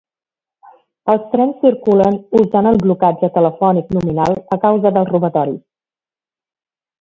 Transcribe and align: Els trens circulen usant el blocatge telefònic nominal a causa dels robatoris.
Els 1.13 1.27
trens 1.33 1.59
circulen 1.65 2.17
usant 2.39 2.69
el 2.69 2.79
blocatge 2.85 3.29
telefònic 3.37 3.93
nominal 3.99 4.35
a 4.57 4.61
causa 4.65 4.95
dels 4.97 5.13
robatoris. 5.13 5.61